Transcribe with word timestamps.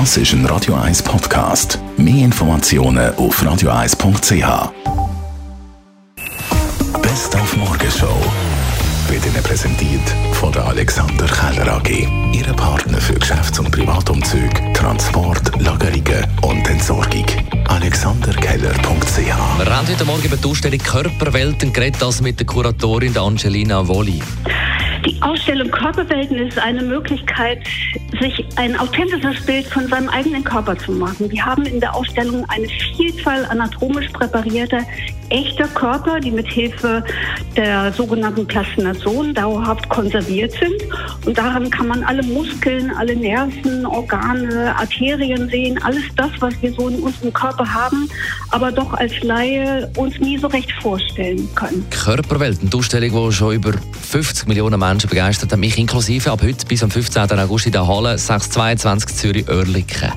Das 0.00 0.16
ist 0.16 0.32
ein 0.32 0.44
Radio 0.46 0.74
1 0.74 1.04
Podcast. 1.04 1.78
Mehr 1.96 2.24
Informationen 2.24 3.14
auf 3.14 3.40
radio1.ch. 3.40 4.72
Best 7.00 7.36
auf 7.36 7.56
Morgenshow 7.56 8.32
wird 9.06 9.24
Ihnen 9.24 9.42
präsentiert 9.44 10.02
von 10.32 10.50
der 10.50 10.64
Alexander 10.66 11.26
Keller 11.26 11.74
AG. 11.76 12.08
Ihre 12.32 12.54
Partner 12.54 13.00
für 13.00 13.14
Geschäfts- 13.14 13.60
und 13.60 13.70
Privatumzüge, 13.70 14.72
Transport, 14.72 15.62
Lagerungen 15.62 16.26
und 16.42 16.68
Entsorgung. 16.68 17.26
AlexanderKeller.ch 17.68 19.16
Wir 19.16 19.76
haben 19.76 19.88
heute 19.88 20.04
Morgen 20.04 20.24
über 20.24 20.36
die 20.36 20.48
Ausstellung 20.48 20.80
Körperwelten 20.80 21.72
geredet, 21.72 22.02
das 22.02 22.20
mit 22.20 22.40
der 22.40 22.46
Kuratorin 22.48 23.16
Angelina 23.16 23.86
Wolli. 23.86 24.20
Die 25.06 25.22
Ausstellung 25.22 25.70
Körperwelten 25.70 26.38
ist 26.38 26.58
eine 26.58 26.82
Möglichkeit, 26.82 27.60
sich 28.20 28.44
ein 28.56 28.78
authentisches 28.78 29.44
Bild 29.44 29.66
von 29.66 29.88
seinem 29.88 30.08
eigenen 30.08 30.44
Körper 30.44 30.78
zu 30.78 30.92
machen. 30.92 31.30
Wir 31.30 31.44
haben 31.44 31.64
in 31.66 31.80
der 31.80 31.94
Ausstellung 31.94 32.44
eine 32.48 32.68
Vielzahl 32.96 33.44
anatomisch 33.46 34.08
präparierter 34.08 34.80
echter 35.30 35.66
Körper, 35.68 36.20
die 36.20 36.30
mit 36.30 36.46
Hilfe 36.46 37.02
der 37.56 37.92
sogenannten 37.92 38.46
Plastination 38.46 39.34
dauerhaft 39.34 39.88
konserviert 39.88 40.52
sind. 40.52 40.74
Und 41.26 41.36
daran 41.36 41.70
kann 41.70 41.88
man 41.88 42.04
alle 42.04 42.22
Muskeln, 42.22 42.90
alle 42.92 43.16
Nerven, 43.16 43.86
Organe, 43.86 44.74
Arterien 44.76 45.48
sehen, 45.48 45.82
alles 45.82 46.04
das, 46.16 46.30
was 46.40 46.54
wir 46.62 46.72
so 46.72 46.88
in 46.88 47.00
unserem 47.00 47.32
Körper 47.32 47.72
haben, 47.72 48.08
aber 48.50 48.70
doch 48.70 48.92
als 48.94 49.12
Laie 49.22 49.90
uns 49.96 50.18
nie 50.20 50.38
so 50.38 50.46
recht 50.48 50.70
vorstellen 50.82 51.48
können. 51.54 51.84
Körperwelten, 51.90 52.70
die 52.70 52.76
Ausstellung, 52.76 53.28
die 53.28 53.32
schon 53.32 53.54
über 53.54 53.72
50 54.02 54.46
Millionen 54.46 54.78
Menschen 54.78 55.08
begeistert 55.08 55.52
hat, 55.52 55.58
mich 55.58 55.78
inklusive, 55.78 56.30
ab 56.30 56.42
heute 56.42 56.66
bis 56.66 56.82
am 56.82 56.90
15. 56.90 57.30
August 57.38 57.66
in 57.66 57.72
der 57.72 57.86
Halle 57.94 58.18
622 58.18 59.14
Zürich-Oerlikon. 59.14 60.10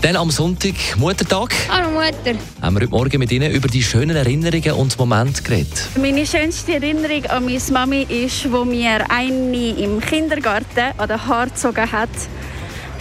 Dann 0.00 0.14
am 0.14 0.30
Sonntag, 0.30 0.74
Muttertag. 0.96 1.52
Hallo 1.68 1.90
Mutter. 1.90 2.38
Haben 2.62 2.76
wir 2.76 2.82
heute 2.82 2.90
Morgen 2.92 3.18
mit 3.18 3.32
Ihnen 3.32 3.50
über 3.50 3.66
die 3.66 3.82
schönen 3.82 4.14
Erinnerungen 4.14 4.70
und 4.74 4.96
Momente 4.96 5.42
geredet. 5.42 5.88
Meine 6.00 6.24
schönste 6.24 6.74
Erinnerung 6.74 7.26
an 7.26 7.44
meine 7.44 7.58
Mami 7.72 8.02
ist, 8.02 8.52
wo 8.52 8.64
mir 8.64 9.10
eine 9.10 9.70
im 9.70 10.00
Kindergarten 10.00 10.92
an 10.96 11.08
den 11.08 11.26
Haar 11.26 11.46
gezogen 11.46 11.90
hat 11.90 12.10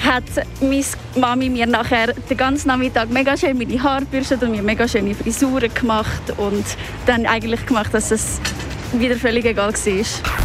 hat 0.04 0.24
meine 0.60 0.84
Mami 1.16 1.50
mir 1.50 1.68
nachher 1.68 2.14
den 2.14 2.38
ganzen 2.38 2.68
Nachmittag 2.68 3.10
mega 3.10 3.38
schön 3.38 3.58
meine 3.58 3.82
Haare 3.82 4.06
bürstet 4.06 4.44
und 4.44 4.52
mir 4.52 4.62
mega 4.62 4.88
schöne 4.88 5.16
Frisuren 5.16 5.74
gemacht 5.74 6.34
und 6.38 6.66
dann 7.06 7.26
eigentlich 7.26 7.66
gemacht, 7.66 7.94
dass 7.94 8.12
es 8.12 8.40
wieder 8.92 9.16
völlig 9.16 9.46
egal 9.46 9.74
war. 9.74 10.45